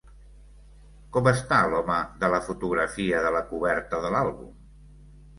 [1.17, 4.49] Com està l'home de la fotografia de la coberta de l'àlbum?